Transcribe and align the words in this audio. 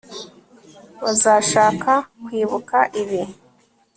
bazashaka 1.03 1.91
kwibuka 2.25 2.79
ibi 3.01 3.21